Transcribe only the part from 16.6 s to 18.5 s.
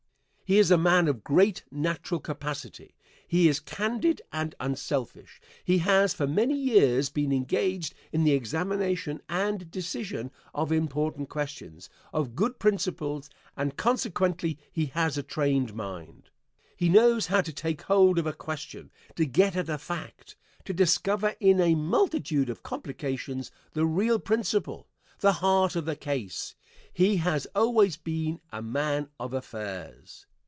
He knows how to take hold of a